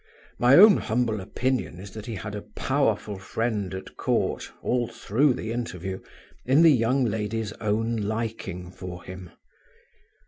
My 0.39 0.55
own 0.55 0.77
humble 0.77 1.21
opinion 1.21 1.79
is 1.79 1.91
that 1.91 2.07
he 2.07 2.15
had 2.15 2.33
a 2.33 2.41
powerful 2.41 3.19
friend 3.19 3.71
at 3.75 3.97
court, 3.97 4.51
all 4.63 4.87
through 4.87 5.35
the 5.35 5.51
interview, 5.51 5.99
in 6.43 6.63
the 6.63 6.73
young 6.73 7.05
lady's 7.05 7.53
own 7.61 7.97
liking 7.97 8.71
for 8.71 9.03
him. 9.03 9.29